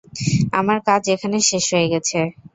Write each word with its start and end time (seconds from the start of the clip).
আমার 0.59 0.77
কাজ 0.87 1.03
এখানে 1.15 1.37
শেষ 1.49 1.65
হয়ে 1.73 1.91
গেছে। 1.93 2.19